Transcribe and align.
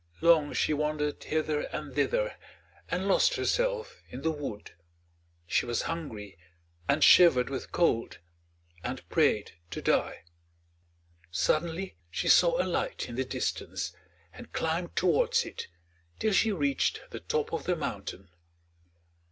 Long 0.19 0.51
she 0.53 0.73
wandered 0.73 1.23
hither 1.25 1.59
and 1.71 1.93
thither, 1.93 2.35
and 2.89 3.07
lost 3.07 3.35
herself 3.35 4.01
in 4.09 4.23
the 4.23 4.31
wood. 4.31 4.71
She 5.45 5.63
was 5.67 5.83
hungry, 5.83 6.39
and 6.89 7.03
shivered 7.03 7.51
with 7.51 7.71
cold, 7.71 8.17
and 8.83 9.07
prayed 9.09 9.51
to 9.69 9.79
die. 9.79 10.23
Suddenly 11.29 11.97
she 12.09 12.27
saw 12.29 12.59
a 12.59 12.65
light 12.65 13.09
in 13.09 13.13
the 13.13 13.23
distance, 13.23 13.95
and 14.33 14.51
climbed 14.51 14.95
towards 14.95 15.45
it, 15.45 15.67
till 16.17 16.33
she 16.33 16.51
reached 16.51 17.01
the 17.11 17.19
top 17.19 17.53
of 17.53 17.65
the 17.65 17.75
mountain. 17.75 18.29